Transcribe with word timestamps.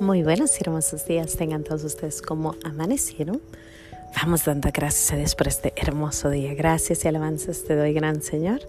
Muy 0.00 0.22
buenos 0.22 0.56
y 0.56 0.62
hermosos 0.62 1.06
días 1.06 1.34
tengan 1.34 1.64
todos 1.64 1.82
ustedes 1.82 2.22
como 2.22 2.54
amanecieron. 2.62 3.42
Vamos 4.14 4.44
dando 4.44 4.70
gracias 4.72 5.12
a 5.12 5.16
Dios 5.16 5.34
por 5.34 5.48
este 5.48 5.72
hermoso 5.74 6.30
día. 6.30 6.54
Gracias 6.54 7.04
y 7.04 7.08
alabanzas 7.08 7.64
te 7.64 7.74
doy, 7.74 7.94
gran 7.94 8.22
Señor, 8.22 8.60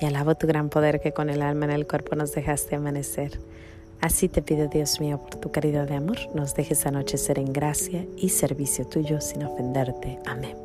y 0.00 0.06
alabo 0.06 0.36
tu 0.36 0.46
gran 0.46 0.68
poder 0.68 1.00
que 1.00 1.12
con 1.12 1.28
el 1.28 1.42
alma 1.42 1.64
en 1.64 1.72
el 1.72 1.88
cuerpo 1.88 2.14
nos 2.14 2.32
dejaste 2.32 2.76
amanecer. 2.76 3.40
Así 4.00 4.28
te 4.28 4.42
pido, 4.42 4.68
Dios 4.68 5.00
mío, 5.00 5.18
por 5.18 5.40
tu 5.40 5.50
caridad 5.50 5.88
de 5.88 5.96
amor, 5.96 6.18
nos 6.36 6.54
dejes 6.54 6.86
anochecer 6.86 7.40
en 7.40 7.52
gracia 7.52 8.06
y 8.16 8.28
servicio 8.28 8.86
tuyo 8.86 9.20
sin 9.20 9.42
ofenderte. 9.42 10.20
Amén. 10.24 10.56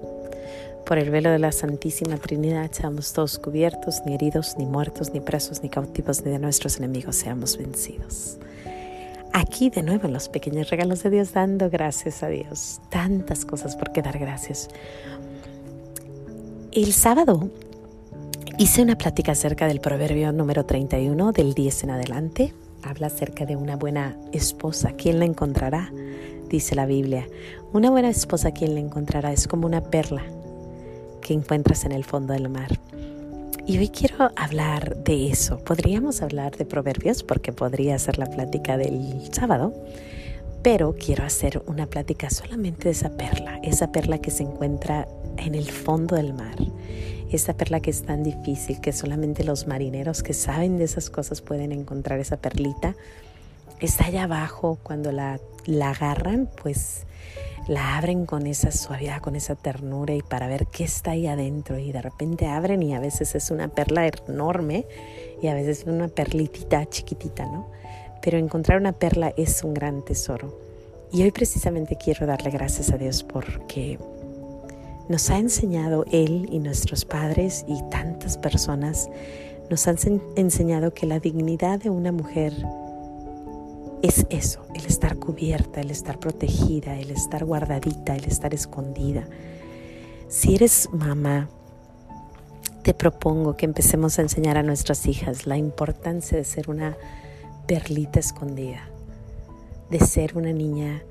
Por 0.86 1.00
el 1.00 1.10
velo 1.10 1.32
de 1.32 1.40
la 1.40 1.52
Santísima 1.52 2.18
Trinidad 2.18 2.70
seamos 2.72 3.12
todos 3.12 3.40
cubiertos, 3.40 4.04
ni 4.06 4.14
heridos, 4.14 4.54
ni 4.60 4.68
muertos, 4.68 5.16
ni 5.16 5.20
presos, 5.20 5.64
ni 5.64 5.70
cautivos, 5.70 6.23
ni 6.23 6.30
de 6.30 6.38
nuestros 6.38 6.78
enemigos 6.78 7.16
seamos 7.16 7.58
vencidos 7.58 8.38
aquí 9.35 9.70
de 9.70 9.84
nuevo 9.84 10.07
los 10.07 10.30
pequeños 10.30 10.70
regalos 10.70 11.03
de 11.03 11.09
Dios, 11.09 11.34
dando 11.34 11.70
gracias 11.70 12.23
a 12.23 12.30
Dios. 12.30 12.80
Tantas 12.89 13.44
cosas 13.45 13.75
por 13.75 13.91
qué 13.91 14.02
dar 14.02 14.17
gracias. 14.17 14.70
El 16.71 16.94
sábado 16.94 17.49
hice 18.58 18.81
una 18.81 18.98
plática 18.98 19.34
acerca 19.34 19.67
del 19.67 19.81
proverbio 19.81 20.31
número 20.31 20.66
31 20.66 21.34
del 21.34 21.53
10 21.53 21.84
en 21.84 21.89
adelante. 21.89 22.53
Habla 22.81 23.08
acerca 23.08 23.45
de 23.45 23.58
una 23.58 23.75
buena 23.75 24.17
esposa. 24.31 24.94
¿Quién 24.94 25.20
la 25.20 25.25
encontrará? 25.25 25.91
Dice 26.49 26.75
la 26.75 26.86
Biblia. 26.86 27.27
Una 27.73 27.89
buena 27.89 28.09
esposa, 28.09 28.52
¿quién 28.52 28.73
la 28.73 28.80
encontrará? 28.80 29.33
Es 29.33 29.49
como 29.49 29.66
una 29.66 29.81
perla 29.81 30.23
que 31.22 31.33
encuentras 31.33 31.83
en 31.83 31.91
el 31.91 32.05
fondo 32.05 32.33
del 32.33 32.47
mar. 32.47 32.80
Y 33.68 33.80
hoy 33.80 33.90
quiero 33.90 34.30
hablar 34.36 34.96
de 34.98 35.28
eso. 35.32 35.58
Podríamos 35.58 36.22
hablar 36.22 36.56
de 36.56 36.66
proverbios 36.66 37.23
porque 37.23 37.52
podría 37.52 37.98
ser 37.98 38.20
la 38.20 38.28
plática 38.28 38.78
del 38.78 39.28
sábado, 39.34 39.73
pero 40.62 40.94
quiero 40.94 41.23
hacer 41.23 41.64
una 41.66 41.88
plática 41.88 42.30
solamente 42.30 42.84
de 42.84 42.92
esa 42.92 43.17
perla, 43.17 43.59
esa 43.64 43.92
perla 43.92 44.20
que 44.20 44.30
se 44.30 44.44
encuentra 44.44 45.08
en 45.38 45.56
el 45.56 45.72
fondo 45.72 46.16
del 46.16 46.36
mar, 46.36 46.58
esa 47.31 47.58
perla 47.58 47.80
que 47.80 47.89
es 47.89 48.04
tan 48.04 48.22
difícil 48.22 48.80
que 48.81 48.94
solamente 48.94 49.44
los 49.44 49.66
marineros 49.66 50.22
que 50.22 50.34
saben 50.34 50.78
de 50.78 50.84
esas 50.84 51.09
cosas 51.09 51.42
pueden 51.42 51.72
encontrar 51.72 52.20
esa 52.20 52.38
perlita. 52.38 52.95
Está 53.80 54.06
allá 54.06 54.26
abajo, 54.26 54.78
cuando 54.84 55.11
la, 55.11 55.39
la 55.66 55.89
agarran, 55.89 56.52
pues 56.61 57.08
la 57.67 57.97
abren 57.97 58.25
con 58.25 58.45
esa 58.45 58.71
suavidad, 58.71 59.21
con 59.21 59.35
esa 59.35 59.55
ternura 59.55 60.13
y 60.13 60.21
para 60.21 60.47
ver 60.47 60.67
qué 60.67 60.83
está 60.83 61.11
ahí 61.11 61.25
adentro 61.27 61.80
y 61.80 61.91
de 61.91 62.02
repente 62.02 62.47
abren 62.47 62.83
y 62.83 62.94
a 62.94 62.99
veces 62.99 63.33
es 63.35 63.49
una 63.49 63.67
perla 63.69 64.08
enorme 64.27 64.85
y 65.41 65.47
a 65.47 65.53
veces 65.53 65.86
una 65.88 66.08
perlitita 66.08 66.86
chiquitita, 66.86 67.45
¿no? 67.45 67.67
Pero 68.21 68.38
encontrar 68.38 68.80
una 68.80 68.93
perla 68.93 69.33
es 69.36 69.63
un 69.63 69.73
gran 69.73 70.03
tesoro. 70.03 70.59
Y 71.11 71.23
hoy 71.23 71.31
precisamente 71.31 71.97
quiero 71.97 72.25
darle 72.25 72.52
gracias 72.52 72.91
a 72.91 72.97
Dios 72.97 73.23
porque 73.23 73.97
nos 75.09 75.30
ha 75.30 75.38
enseñado 75.38 76.05
Él 76.11 76.47
y 76.52 76.59
nuestros 76.59 77.05
padres 77.05 77.66
y 77.67 77.81
tantas 77.89 78.38
personas, 78.38 79.09
nos 79.69 79.88
han 79.88 79.97
enseñado 80.36 80.93
que 80.93 81.05
la 81.05 81.19
dignidad 81.19 81.80
de 81.80 81.89
una 81.89 82.11
mujer 82.11 82.53
es 84.06 84.28
eso, 84.30 84.64
el 84.75 84.86
estar 84.86 85.17
cubierta, 85.17 85.81
el 85.81 85.89
estar 85.89 86.20
protegida, 86.20 87.00
el 87.00 87.09
estar 87.09 87.44
guardadita, 87.44 88.16
el 88.16 88.25
estar 88.25 88.53
escondida. 88.53 89.23
Si 90.28 90.53
eres 90.53 90.89
mamá, 90.94 91.50
te 92.83 92.94
propongo 92.94 93.58
que 93.58 93.66
empecemos 93.66 94.20
a 94.20 94.22
enseñar 94.22 94.58
a 94.58 94.64
nuestras 94.64 95.08
hijas 95.08 95.48
la 95.48 95.58
importancia 95.58 96.38
de 96.38 96.44
ser 96.44 96.70
una 96.70 96.95
perlita 97.66 98.20
escondida, 98.20 98.88
de 99.89 100.00
ser 100.00 100.38
una 100.38 100.53
niña 100.53 101.02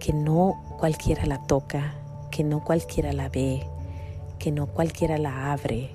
que 0.00 0.12
no 0.12 0.76
cualquiera 0.80 1.24
la 1.24 1.46
toca, 1.46 1.94
que 2.32 2.42
no 2.42 2.64
cualquiera 2.64 3.12
la 3.12 3.28
ve, 3.28 3.64
que 4.40 4.50
no 4.50 4.66
cualquiera 4.66 5.18
la 5.18 5.52
abre, 5.52 5.90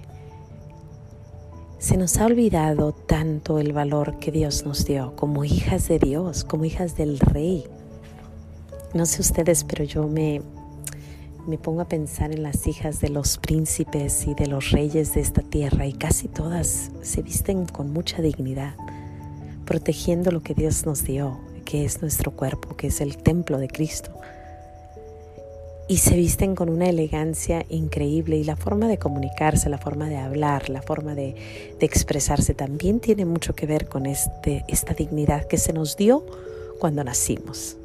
se 1.84 1.98
nos 1.98 2.18
ha 2.18 2.28
olvidado 2.28 2.94
tanto 2.94 3.60
el 3.60 3.74
valor 3.74 4.18
que 4.18 4.32
Dios 4.32 4.66
nos 4.66 4.86
dio 4.86 5.18
como 5.18 5.44
hijas 5.44 5.90
de 5.90 6.00
Dios, 6.00 6.46
como 6.46 6.64
hijas 6.64 6.96
del 6.96 7.20
Rey. 7.20 7.66
No 8.94 9.06
sé 9.06 9.20
ustedes, 9.20 9.66
pero 9.66 9.84
yo 9.84 10.08
me, 10.08 10.42
me 11.46 11.58
pongo 11.58 11.82
a 11.82 11.90
pensar 11.90 12.32
en 12.32 12.42
las 12.42 12.68
hijas 12.68 13.02
de 13.02 13.10
los 13.10 13.38
príncipes 13.38 14.26
y 14.26 14.34
de 14.34 14.48
los 14.48 14.72
reyes 14.72 15.14
de 15.14 15.20
esta 15.20 15.42
tierra 15.42 15.86
y 15.86 15.92
casi 15.92 16.30
todas 16.30 16.90
se 17.02 17.22
visten 17.22 17.66
con 17.66 17.92
mucha 17.92 18.22
dignidad, 18.22 18.76
protegiendo 19.66 20.32
lo 20.32 20.42
que 20.42 20.54
Dios 20.54 20.86
nos 20.86 21.04
dio, 21.04 21.38
que 21.66 21.84
es 21.84 22.02
nuestro 22.02 22.32
cuerpo, 22.32 22.78
que 22.78 22.88
es 22.88 23.02
el 23.02 23.18
templo 23.18 23.58
de 23.58 23.68
Cristo 23.68 24.14
y 25.88 25.98
se 25.98 26.16
visten 26.16 26.56
con 26.56 26.70
una 26.70 26.90
elegancia 26.90 27.66
increíble 27.70 28.38
y 28.38 28.44
la 28.44 28.56
forma 28.56 28.88
de 28.88 28.98
comunicarse, 28.98 29.70
la 29.70 29.78
forma 29.78 30.08
de 30.08 30.18
hablar, 30.18 30.70
la 30.70 30.82
forma 30.82 31.14
de, 31.14 31.36
expresarse 31.80 32.54
también 32.54 33.02
tiene 33.02 33.26
mucho 33.26 33.54
que 33.56 33.66
ver 33.66 33.90
con 33.90 34.06
este, 34.06 34.64
esta 34.70 34.94
dignidad 34.94 35.46
que 35.46 35.58
se 35.58 35.74
nos 35.74 35.98
dio 35.98 36.26
cuando 36.80 37.04
nacimos. 37.04 37.76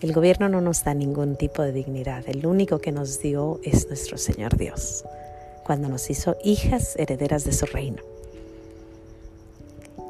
El 0.00 0.12
gobierno 0.12 0.48
no 0.48 0.60
nos 0.60 0.84
da 0.84 0.94
ningún 0.94 1.34
tipo 1.34 1.62
de 1.62 1.72
dignidad, 1.72 2.22
el 2.28 2.46
único 2.46 2.78
que 2.78 2.92
nos 2.92 3.20
dio 3.20 3.60
es 3.64 3.88
nuestro 3.88 4.18
Señor 4.18 4.56
Dios, 4.56 5.04
cuando 5.64 5.88
nos 5.88 6.08
hizo 6.10 6.36
hijas 6.44 6.94
herederas 6.96 7.44
de 7.44 7.52
su 7.52 7.66
reino. 7.66 8.02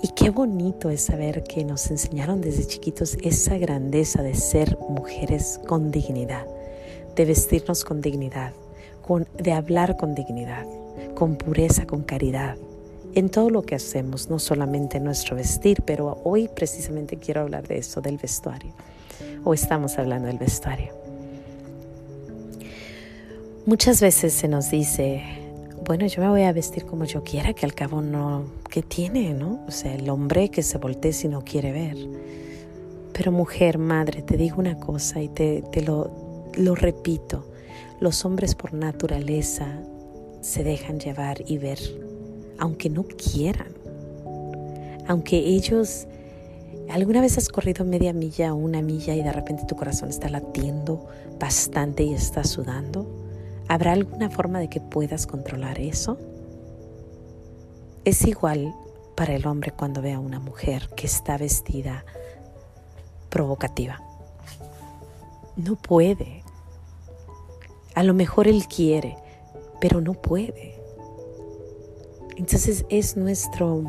Y 0.02 0.08
qué 0.08 0.28
bonito 0.28 0.90
es 0.90 1.00
saber 1.00 1.44
que 1.44 1.64
nos 1.64 1.90
enseñaron 1.90 2.42
desde 2.42 2.66
chiquitos 2.66 3.16
esa 3.22 3.56
grandeza 3.56 4.22
de 4.22 4.34
ser 4.34 4.76
mujeres 4.90 5.58
con 5.66 5.90
dignidad 5.90 6.46
de 7.16 7.24
vestirnos 7.24 7.84
con 7.84 8.00
dignidad, 8.00 8.52
de 9.38 9.52
hablar 9.52 9.96
con 9.96 10.14
dignidad, 10.14 10.66
con 11.14 11.36
pureza, 11.36 11.86
con 11.86 12.02
caridad, 12.02 12.56
en 13.14 13.28
todo 13.28 13.50
lo 13.50 13.62
que 13.62 13.74
hacemos, 13.74 14.30
no 14.30 14.38
solamente 14.38 14.96
en 14.96 15.04
nuestro 15.04 15.36
vestir, 15.36 15.82
pero 15.84 16.20
hoy 16.24 16.48
precisamente 16.48 17.16
quiero 17.16 17.42
hablar 17.42 17.68
de 17.68 17.78
eso, 17.78 18.00
del 18.00 18.16
vestuario. 18.16 18.72
Hoy 19.44 19.56
estamos 19.56 19.98
hablando 19.98 20.28
del 20.28 20.38
vestuario. 20.38 20.92
Muchas 23.66 24.00
veces 24.00 24.32
se 24.32 24.48
nos 24.48 24.70
dice, 24.70 25.22
bueno, 25.84 26.06
yo 26.06 26.22
me 26.22 26.28
voy 26.28 26.42
a 26.42 26.52
vestir 26.52 26.86
como 26.86 27.04
yo 27.04 27.22
quiera, 27.22 27.52
que 27.52 27.66
al 27.66 27.74
cabo 27.74 28.00
no, 28.00 28.44
¿qué 28.70 28.82
tiene, 28.82 29.34
no? 29.34 29.64
O 29.68 29.70
sea, 29.70 29.94
el 29.94 30.08
hombre 30.08 30.48
que 30.48 30.62
se 30.62 30.78
voltee 30.78 31.12
si 31.12 31.28
no 31.28 31.42
quiere 31.42 31.70
ver. 31.70 31.96
Pero 33.12 33.30
mujer, 33.30 33.78
madre, 33.78 34.22
te 34.22 34.36
digo 34.36 34.56
una 34.58 34.78
cosa 34.78 35.20
y 35.20 35.28
te, 35.28 35.62
te 35.70 35.82
lo, 35.82 36.31
lo 36.56 36.74
repito, 36.74 37.46
los 38.00 38.24
hombres 38.24 38.54
por 38.54 38.74
naturaleza 38.74 39.78
se 40.40 40.64
dejan 40.64 40.98
llevar 40.98 41.38
y 41.46 41.58
ver, 41.58 41.78
aunque 42.58 42.90
no 42.90 43.04
quieran. 43.04 43.72
Aunque 45.06 45.36
ellos, 45.36 46.06
alguna 46.90 47.20
vez 47.20 47.38
has 47.38 47.48
corrido 47.48 47.84
media 47.84 48.12
milla 48.12 48.52
o 48.52 48.56
una 48.56 48.82
milla 48.82 49.14
y 49.14 49.22
de 49.22 49.32
repente 49.32 49.64
tu 49.66 49.76
corazón 49.76 50.08
está 50.08 50.28
latiendo 50.28 51.06
bastante 51.38 52.02
y 52.02 52.14
está 52.14 52.44
sudando, 52.44 53.06
¿habrá 53.68 53.92
alguna 53.92 54.30
forma 54.30 54.58
de 54.60 54.68
que 54.68 54.80
puedas 54.80 55.26
controlar 55.26 55.80
eso? 55.80 56.18
Es 58.04 58.26
igual 58.26 58.74
para 59.16 59.34
el 59.34 59.46
hombre 59.46 59.72
cuando 59.72 60.02
ve 60.02 60.12
a 60.12 60.18
una 60.18 60.40
mujer 60.40 60.88
que 60.96 61.06
está 61.06 61.38
vestida 61.38 62.04
provocativa. 63.28 64.02
No 65.56 65.76
puede, 65.76 66.42
a 67.94 68.02
lo 68.02 68.14
mejor 68.14 68.48
Él 68.48 68.66
quiere, 68.66 69.16
pero 69.80 70.00
no 70.00 70.14
puede. 70.14 70.80
Entonces 72.36 72.84
es 72.88 73.16
nuestro... 73.16 73.84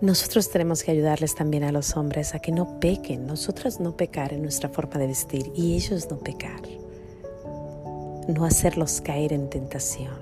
Nosotros 0.00 0.50
tenemos 0.50 0.82
que 0.82 0.90
ayudarles 0.90 1.34
también 1.34 1.64
a 1.64 1.72
los 1.72 1.96
hombres 1.96 2.34
a 2.34 2.38
que 2.38 2.52
no 2.52 2.78
pequen, 2.80 3.26
nosotras 3.26 3.80
no 3.80 3.96
pecar 3.96 4.34
en 4.34 4.42
nuestra 4.42 4.68
forma 4.68 4.98
de 5.00 5.06
vestir 5.06 5.50
y 5.54 5.74
ellos 5.74 6.10
no 6.10 6.18
pecar, 6.18 6.60
no 8.28 8.44
hacerlos 8.44 9.00
caer 9.00 9.32
en 9.32 9.48
tentación. 9.48 10.14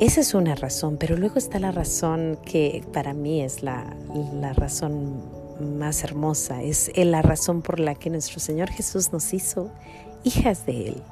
Esa 0.00 0.20
es 0.20 0.34
una 0.34 0.56
razón, 0.56 0.96
pero 0.98 1.16
luego 1.16 1.36
está 1.38 1.60
la 1.60 1.70
razón 1.70 2.36
que 2.44 2.84
para 2.92 3.14
mí 3.14 3.40
es 3.40 3.62
la, 3.62 3.96
la 4.34 4.52
razón 4.52 5.22
más 5.60 6.04
hermosa, 6.04 6.62
es 6.62 6.90
la 6.96 7.22
razón 7.22 7.62
por 7.62 7.80
la 7.80 7.94
que 7.94 8.10
nuestro 8.10 8.40
Señor 8.40 8.70
Jesús 8.70 9.12
nos 9.12 9.32
hizo 9.32 9.70
hijas 10.24 10.66
de 10.66 10.88
Él, 10.88 11.02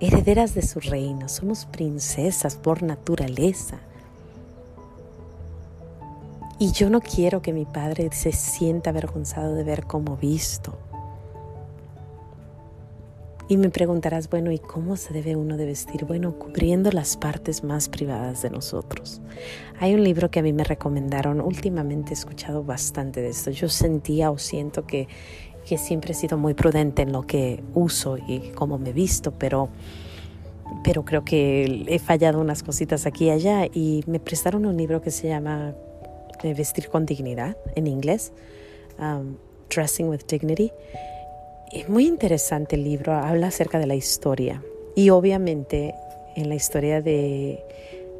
herederas 0.00 0.54
de 0.54 0.62
su 0.62 0.80
reino, 0.80 1.28
somos 1.28 1.66
princesas 1.66 2.56
por 2.56 2.82
naturaleza. 2.82 3.78
Y 6.58 6.72
yo 6.72 6.88
no 6.88 7.00
quiero 7.00 7.42
que 7.42 7.52
mi 7.52 7.66
padre 7.66 8.08
se 8.12 8.32
sienta 8.32 8.90
avergonzado 8.90 9.54
de 9.54 9.62
ver 9.62 9.84
cómo 9.84 10.16
visto. 10.16 10.78
Y 13.48 13.58
me 13.58 13.70
preguntarás, 13.70 14.28
bueno, 14.28 14.50
¿y 14.50 14.58
cómo 14.58 14.96
se 14.96 15.14
debe 15.14 15.36
uno 15.36 15.56
de 15.56 15.66
vestir? 15.66 16.04
Bueno, 16.04 16.36
cubriendo 16.36 16.90
las 16.90 17.16
partes 17.16 17.62
más 17.62 17.88
privadas 17.88 18.42
de 18.42 18.50
nosotros. 18.50 19.20
Hay 19.78 19.94
un 19.94 20.02
libro 20.02 20.32
que 20.32 20.40
a 20.40 20.42
mí 20.42 20.52
me 20.52 20.64
recomendaron, 20.64 21.40
últimamente 21.40 22.10
he 22.10 22.14
escuchado 22.14 22.64
bastante 22.64 23.20
de 23.22 23.28
esto. 23.28 23.52
Yo 23.52 23.68
sentía 23.68 24.32
o 24.32 24.38
siento 24.38 24.84
que, 24.84 25.06
que 25.64 25.78
siempre 25.78 26.10
he 26.10 26.14
sido 26.14 26.38
muy 26.38 26.54
prudente 26.54 27.02
en 27.02 27.12
lo 27.12 27.22
que 27.22 27.62
uso 27.72 28.18
y 28.18 28.50
cómo 28.56 28.78
me 28.78 28.92
visto, 28.92 29.30
pero, 29.30 29.68
pero 30.82 31.04
creo 31.04 31.24
que 31.24 31.84
he 31.86 32.00
fallado 32.00 32.40
unas 32.40 32.64
cositas 32.64 33.06
aquí 33.06 33.26
y 33.26 33.30
allá 33.30 33.66
y 33.66 34.02
me 34.08 34.18
prestaron 34.18 34.66
un 34.66 34.76
libro 34.76 35.00
que 35.00 35.12
se 35.12 35.28
llama 35.28 35.72
eh, 36.42 36.52
Vestir 36.52 36.88
con 36.88 37.06
Dignidad 37.06 37.56
en 37.76 37.86
inglés, 37.86 38.32
um, 38.98 39.36
Dressing 39.70 40.08
with 40.08 40.22
Dignity. 40.26 40.72
Es 41.72 41.88
muy 41.88 42.06
interesante 42.06 42.76
el 42.76 42.84
libro, 42.84 43.12
habla 43.12 43.48
acerca 43.48 43.78
de 43.78 43.86
la 43.86 43.94
historia 43.94 44.62
y 44.94 45.10
obviamente 45.10 45.94
en 46.36 46.48
la 46.48 46.54
historia 46.54 47.02
de, 47.02 47.64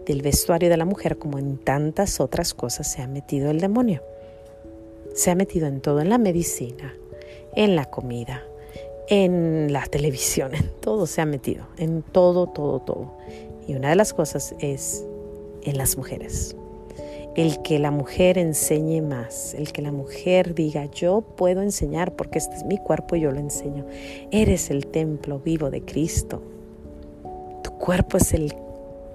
del 0.04 0.22
vestuario 0.22 0.68
de 0.68 0.76
la 0.76 0.84
mujer, 0.84 1.16
como 1.18 1.38
en 1.38 1.58
tantas 1.58 2.20
otras 2.20 2.54
cosas, 2.54 2.90
se 2.90 3.02
ha 3.02 3.06
metido 3.06 3.50
el 3.50 3.60
demonio. 3.60 4.02
Se 5.14 5.30
ha 5.30 5.34
metido 5.34 5.66
en 5.68 5.80
todo, 5.80 6.00
en 6.00 6.08
la 6.08 6.18
medicina, 6.18 6.94
en 7.54 7.76
la 7.76 7.84
comida, 7.86 8.42
en 9.08 9.72
la 9.72 9.84
televisión, 9.86 10.54
en 10.54 10.70
todo 10.80 11.06
se 11.06 11.20
ha 11.20 11.26
metido, 11.26 11.66
en 11.78 12.02
todo, 12.02 12.48
todo, 12.48 12.80
todo. 12.80 13.12
Y 13.68 13.74
una 13.74 13.90
de 13.90 13.96
las 13.96 14.12
cosas 14.12 14.54
es 14.58 15.04
en 15.62 15.78
las 15.78 15.96
mujeres 15.96 16.56
el 17.36 17.60
que 17.60 17.78
la 17.78 17.90
mujer 17.90 18.38
enseñe 18.38 19.02
más, 19.02 19.52
el 19.52 19.70
que 19.70 19.82
la 19.82 19.92
mujer 19.92 20.54
diga, 20.54 20.86
yo 20.86 21.20
puedo 21.20 21.60
enseñar 21.60 22.16
porque 22.16 22.38
este 22.38 22.56
es 22.56 22.64
mi 22.64 22.78
cuerpo 22.78 23.14
y 23.14 23.20
yo 23.20 23.30
lo 23.30 23.38
enseño. 23.38 23.84
Eres 24.30 24.70
el 24.70 24.86
templo 24.86 25.38
vivo 25.38 25.70
de 25.70 25.82
Cristo. 25.82 26.42
Tu 27.62 27.70
cuerpo 27.72 28.16
es 28.16 28.32
el 28.32 28.54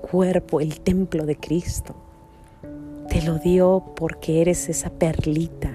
cuerpo, 0.01 0.61
el 0.61 0.81
templo 0.81 1.25
de 1.25 1.35
Cristo. 1.35 1.95
Te 3.09 3.23
lo 3.23 3.39
dio 3.39 3.83
porque 3.95 4.41
eres 4.41 4.69
esa 4.69 4.91
perlita. 4.91 5.71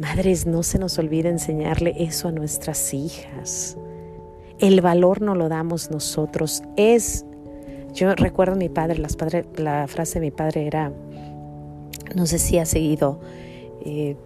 Madres, 0.00 0.46
no 0.46 0.64
se 0.64 0.80
nos 0.80 0.98
olvide 0.98 1.28
enseñarle 1.28 1.94
eso 1.98 2.28
a 2.28 2.32
nuestras 2.32 2.92
hijas. 2.92 3.78
El 4.58 4.80
valor 4.80 5.22
no 5.22 5.36
lo 5.36 5.48
damos 5.48 5.92
nosotros. 5.92 6.64
Es, 6.76 7.24
yo 7.92 8.12
recuerdo 8.16 8.54
a 8.54 8.56
mi 8.56 8.68
padre, 8.68 8.98
las 8.98 9.14
padre, 9.14 9.44
la 9.56 9.86
frase 9.86 10.18
de 10.18 10.26
mi 10.26 10.30
padre 10.32 10.66
era, 10.66 10.92
no 12.14 12.26
sé 12.26 12.38
si 12.38 12.58
ha 12.58 12.66
seguido, 12.66 13.20
eh, 13.84 14.16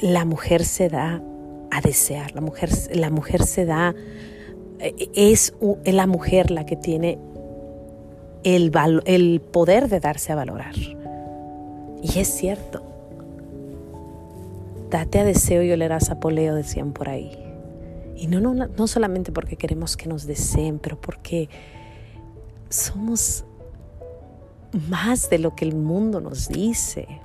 la 0.00 0.24
mujer 0.24 0.64
se 0.64 0.88
da 0.88 1.22
a 1.70 1.80
desear, 1.80 2.34
la 2.34 2.40
mujer, 2.40 2.70
la 2.94 3.10
mujer 3.10 3.44
se 3.44 3.64
da, 3.64 3.94
eh, 4.78 5.10
es 5.14 5.54
la 5.84 6.06
mujer 6.06 6.50
la 6.50 6.66
que 6.66 6.76
tiene 6.76 7.18
el, 8.44 8.72
el 9.06 9.40
poder 9.40 9.88
de 9.88 10.00
darse 10.00 10.32
a 10.32 10.36
valorar. 10.36 10.74
Y 10.76 12.18
es 12.18 12.28
cierto. 12.28 12.82
Date 14.90 15.20
a 15.20 15.24
deseo 15.24 15.62
y 15.62 15.72
olerás 15.72 16.10
a 16.10 16.20
poleo, 16.20 16.54
decían 16.54 16.92
por 16.92 17.08
ahí. 17.08 17.32
Y 18.16 18.26
no, 18.26 18.40
no, 18.40 18.54
no 18.54 18.86
solamente 18.86 19.32
porque 19.32 19.56
queremos 19.56 19.96
que 19.96 20.08
nos 20.08 20.26
deseen, 20.26 20.78
pero 20.78 21.00
porque 21.00 21.48
somos 22.68 23.44
más 24.88 25.30
de 25.30 25.38
lo 25.38 25.54
que 25.54 25.64
el 25.64 25.74
mundo 25.74 26.20
nos 26.20 26.48
dice. 26.48 27.20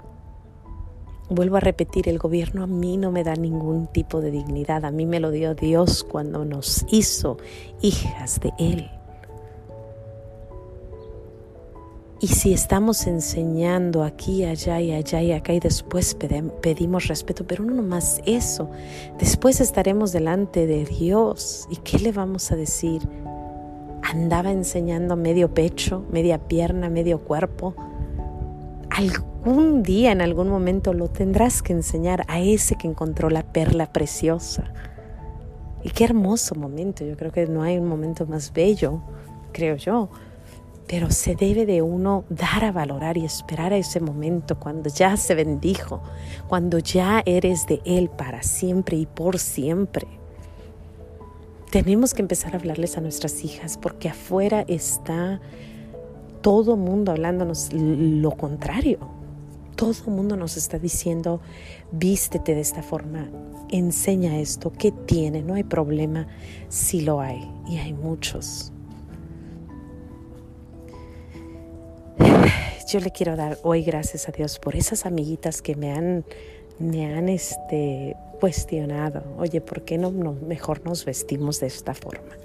Vuelvo 1.30 1.58
a 1.58 1.60
repetir, 1.60 2.10
el 2.10 2.18
gobierno 2.18 2.64
a 2.64 2.68
mí 2.68 2.98
no 2.98 3.12
me 3.12 3.24
da 3.24 3.36
ningún 3.36 3.88
tipo 3.88 4.20
de 4.22 4.32
dignidad, 4.32 4.84
a 4.86 4.92
mí 4.92 5.06
me 5.06 5.20
lo 5.20 5.30
dio 5.30 5.54
Dios 5.54 6.04
cuando 6.04 6.44
nos 6.44 6.86
hizo 6.90 7.38
hijas 7.82 8.40
de 8.40 8.52
Él. 8.58 8.90
Y 12.22 12.28
si 12.28 12.52
estamos 12.52 13.08
enseñando 13.08 14.04
aquí, 14.04 14.44
allá 14.44 14.82
y 14.82 14.92
allá 14.92 15.22
y 15.22 15.32
acá 15.32 15.54
y 15.54 15.60
después 15.62 16.18
pedimos 16.62 17.08
respeto, 17.08 17.46
pero 17.48 17.64
no 17.64 17.82
más 17.82 18.22
eso, 18.26 18.70
después 19.18 19.62
estaremos 19.62 20.12
delante 20.12 20.68
de 20.68 20.84
Dios 20.84 21.66
y 21.70 21.78
¿qué 21.78 21.98
le 22.00 22.12
vamos 22.12 22.52
a 22.52 22.58
decir? 22.58 23.08
Andaba 24.10 24.52
enseñando 24.52 25.16
medio 25.16 25.54
pecho, 25.54 26.04
media 26.12 26.40
pierna, 26.40 26.90
medio 26.90 27.20
cuerpo. 27.20 27.76
Algún 28.90 29.84
día, 29.84 30.12
en 30.12 30.22
algún 30.22 30.50
momento, 30.50 30.94
lo 30.94 31.10
tendrás 31.10 31.62
que 31.62 31.74
enseñar 31.74 32.26
a 32.28 32.40
ese 32.40 32.76
que 32.76 32.88
encontró 32.88 33.30
la 33.30 33.44
perla 33.44 33.94
preciosa. 33.94 34.74
Y 35.84 35.92
qué 35.92 36.06
hermoso 36.06 36.56
momento, 36.56 37.06
yo 37.06 37.16
creo 37.16 37.32
que 37.32 37.46
no 37.46 37.62
hay 37.62 37.78
un 37.78 37.88
momento 37.88 38.26
más 38.26 38.52
bello, 38.52 39.02
creo 39.54 39.76
yo, 39.76 40.10
pero 40.88 41.12
se 41.12 41.36
debe 41.36 41.66
de 41.68 41.84
uno 41.84 42.26
dar 42.30 42.66
a 42.66 42.72
valorar 42.72 43.16
y 43.18 43.24
esperar 43.24 43.74
a 43.74 43.78
ese 43.78 44.00
momento 44.00 44.60
cuando 44.60 44.90
ya 44.90 45.16
se 45.18 45.36
bendijo, 45.36 46.02
cuando 46.48 46.80
ya 46.80 47.22
eres 47.26 47.68
de 47.68 47.80
Él 47.86 48.10
para 48.10 48.42
siempre 48.42 48.98
y 48.98 49.06
por 49.06 49.38
siempre. 49.38 50.19
Tenemos 51.72 52.16
que 52.16 52.24
empezar 52.24 52.54
a 52.54 52.58
hablarles 52.58 52.98
a 52.98 53.02
nuestras 53.02 53.44
hijas 53.44 53.78
porque 53.78 54.10
afuera 54.10 54.66
está 54.68 55.40
todo 56.42 56.76
mundo 56.76 57.12
hablándonos 57.12 57.70
lo 57.74 58.32
contrario. 58.32 58.98
Todo 59.76 60.10
mundo 60.12 60.36
nos 60.36 60.58
está 60.58 60.80
diciendo, 60.80 61.42
vístete 61.92 62.56
de 62.56 62.62
esta 62.62 62.82
forma, 62.82 63.30
enseña 63.70 64.40
esto, 64.40 64.74
¿qué 64.74 64.92
tiene? 64.92 65.44
No 65.44 65.54
hay 65.54 65.64
problema, 65.64 66.28
sí 66.70 67.02
lo 67.02 67.22
hay 67.22 67.50
y 67.68 67.78
hay 67.78 67.94
muchos. 67.94 68.74
Yo 72.92 73.00
le 73.00 73.12
quiero 73.12 73.36
dar 73.36 73.60
hoy 73.62 73.84
gracias 73.84 74.28
a 74.28 74.32
Dios 74.32 74.58
por 74.58 74.76
esas 74.76 75.06
amiguitas 75.06 75.62
que 75.62 75.76
me 75.76 75.94
han, 75.94 76.26
me 76.80 77.14
han 77.14 77.30
este, 77.30 78.16
cuestionado, 78.40 79.24
oye, 79.38 79.62
¿por 79.62 79.84
qué 79.84 79.98
no, 79.98 80.12
mejor 80.12 80.84
nos 80.86 81.06
vestimos 81.06 81.60
de 81.60 81.68
esta 81.68 81.94
forma? 81.94 82.36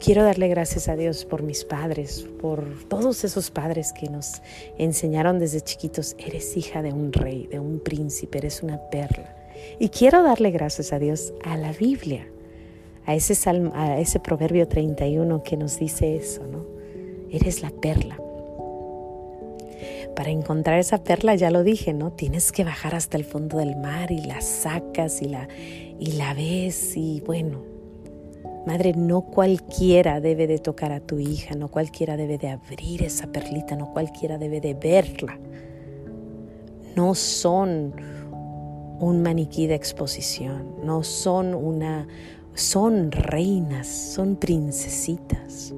Quiero 0.00 0.24
darle 0.24 0.48
gracias 0.48 0.88
a 0.88 0.96
Dios 0.96 1.24
por 1.24 1.44
mis 1.44 1.64
padres, 1.64 2.26
por 2.40 2.88
todos 2.88 3.22
esos 3.22 3.52
padres 3.52 3.92
que 3.92 4.08
nos 4.08 4.42
enseñaron 4.76 5.38
desde 5.38 5.60
chiquitos, 5.60 6.16
eres 6.18 6.56
hija 6.56 6.82
de 6.82 6.92
un 6.92 7.12
rey, 7.12 7.46
de 7.46 7.60
un 7.60 7.78
príncipe, 7.78 8.38
eres 8.38 8.64
una 8.64 8.78
perla. 8.90 9.36
Y 9.78 9.90
quiero 9.90 10.24
darle 10.24 10.50
gracias 10.50 10.92
a 10.92 10.98
Dios 10.98 11.32
a 11.44 11.56
la 11.56 11.72
Biblia, 11.72 12.26
a 13.06 13.14
ese, 13.14 13.34
a 13.74 14.00
ese 14.00 14.18
proverbio 14.18 14.66
31 14.66 15.44
que 15.44 15.56
nos 15.56 15.78
dice 15.78 16.16
eso, 16.16 16.44
¿no? 16.48 16.66
Eres 17.30 17.62
la 17.62 17.70
perla 17.70 18.21
para 20.14 20.30
encontrar 20.30 20.78
esa 20.78 21.02
perla, 21.02 21.34
ya 21.34 21.50
lo 21.50 21.62
dije, 21.62 21.92
¿no? 21.92 22.12
Tienes 22.12 22.52
que 22.52 22.64
bajar 22.64 22.94
hasta 22.94 23.16
el 23.16 23.24
fondo 23.24 23.58
del 23.58 23.76
mar 23.76 24.10
y 24.10 24.20
la 24.20 24.40
sacas 24.40 25.22
y 25.22 25.26
la, 25.26 25.48
y 25.98 26.12
la 26.12 26.34
ves 26.34 26.96
y 26.96 27.22
bueno, 27.26 27.62
madre, 28.66 28.92
no 28.94 29.22
cualquiera 29.22 30.20
debe 30.20 30.46
de 30.46 30.58
tocar 30.58 30.92
a 30.92 31.00
tu 31.00 31.18
hija, 31.18 31.54
no 31.54 31.68
cualquiera 31.68 32.16
debe 32.16 32.38
de 32.38 32.48
abrir 32.48 33.02
esa 33.02 33.28
perlita, 33.28 33.76
no 33.76 33.92
cualquiera 33.92 34.38
debe 34.38 34.60
de 34.60 34.74
verla. 34.74 35.38
No 36.94 37.14
son 37.14 37.94
un 39.00 39.22
maniquí 39.22 39.66
de 39.66 39.74
exposición, 39.74 40.76
no 40.84 41.02
son 41.02 41.54
una, 41.54 42.06
son 42.54 43.10
reinas, 43.10 43.86
son 43.86 44.36
princesitas. 44.36 45.72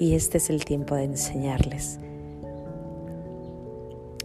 Y 0.00 0.14
este 0.14 0.38
es 0.38 0.50
el 0.50 0.64
tiempo 0.64 0.96
de 0.96 1.04
enseñarles 1.04 2.00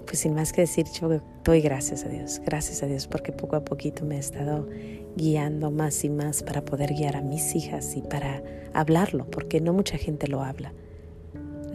pues 0.10 0.22
sin 0.22 0.34
más 0.34 0.52
que 0.52 0.62
decir, 0.62 0.88
yo 1.00 1.22
doy 1.44 1.62
gracias 1.62 2.04
a 2.04 2.10
Dios, 2.10 2.42
gracias 2.44 2.82
a 2.82 2.88
Dios 2.88 3.06
porque 3.06 3.32
poco 3.32 3.56
a 3.56 3.64
poquito 3.64 4.06
me 4.06 4.16
ha 4.16 4.20
estado 4.20 4.68
guiando 5.16 5.70
más 5.70 6.04
y 6.04 6.10
más 6.10 6.42
para 6.42 6.66
poder 6.66 6.96
guiar 6.96 7.16
a 7.16 7.22
mis 7.22 7.54
hijas 7.54 7.96
y 7.96 8.02
para 8.02 8.42
hablarlo, 8.74 9.30
porque 9.30 9.62
no 9.62 9.72
mucha 9.72 10.00
gente 10.00 10.28
lo 10.28 10.42
habla, 10.42 10.74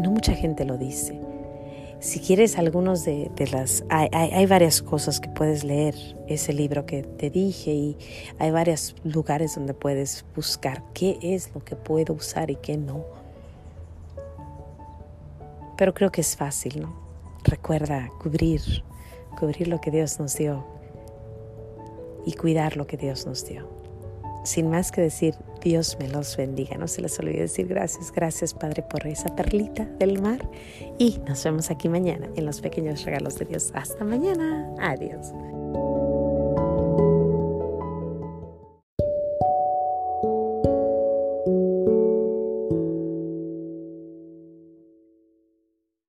no 0.00 0.10
mucha 0.10 0.34
gente 0.34 0.64
lo 0.64 0.78
dice. 0.78 1.20
Si 2.00 2.18
quieres 2.18 2.58
algunos 2.58 3.04
de, 3.04 3.30
las... 3.52 3.84
Hay, 3.88 4.08
hay, 4.12 4.46
varias 4.46 4.82
cosas 4.82 5.20
que 5.20 5.28
puedes 5.28 5.62
leer, 5.62 5.94
ese 6.26 6.52
libro 6.52 6.86
que 6.86 7.04
te 7.04 7.30
dije, 7.30 7.72
y 7.72 7.96
hay 8.40 8.50
varios 8.50 8.96
lugares 9.04 9.54
donde 9.54 9.74
puedes 9.74 10.24
buscar 10.34 10.82
qué 10.92 11.18
es 11.22 11.54
lo 11.54 11.64
que 11.64 11.76
puedo 11.76 12.12
usar 12.14 12.50
y 12.50 12.56
qué 12.56 12.76
no. 12.76 13.04
Pero 15.78 15.94
creo 15.94 16.10
que 16.10 16.20
es 16.20 16.36
fácil, 16.36 16.82
¿no? 16.82 17.03
Recuerda 17.54 18.10
cubrir, 18.20 18.60
cubrir 19.38 19.68
lo 19.68 19.80
que 19.80 19.92
Dios 19.92 20.18
nos 20.18 20.36
dio 20.36 20.66
y 22.26 22.32
cuidar 22.32 22.76
lo 22.76 22.88
que 22.88 22.96
Dios 22.96 23.26
nos 23.28 23.46
dio. 23.46 23.70
Sin 24.42 24.70
más 24.70 24.90
que 24.90 25.00
decir, 25.00 25.36
Dios 25.62 25.96
me 26.00 26.08
los 26.08 26.36
bendiga. 26.36 26.76
No 26.76 26.88
se 26.88 27.00
les 27.00 27.16
olvide 27.20 27.42
decir 27.42 27.68
gracias, 27.68 28.10
gracias 28.10 28.54
Padre 28.54 28.82
por 28.82 29.06
esa 29.06 29.36
perlita 29.36 29.84
del 30.00 30.20
mar. 30.20 30.50
Y 30.98 31.20
nos 31.28 31.44
vemos 31.44 31.70
aquí 31.70 31.88
mañana 31.88 32.28
en 32.34 32.44
los 32.44 32.60
pequeños 32.60 33.04
regalos 33.04 33.38
de 33.38 33.44
Dios. 33.44 33.70
Hasta 33.72 34.02
mañana. 34.02 34.74
Adiós. 34.80 35.32